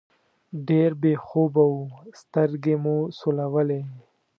[0.67, 1.83] ډېر بې خوبه وو،
[2.21, 3.81] سترګې مو سولولې.